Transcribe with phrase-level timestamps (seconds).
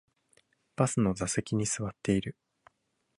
[0.77, 2.35] バスの座席に座っている